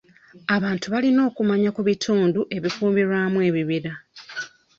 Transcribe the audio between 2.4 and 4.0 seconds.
ebikuumirwamu ebibira.